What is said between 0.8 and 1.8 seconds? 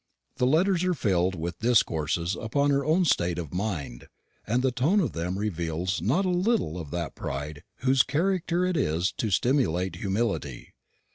are filled with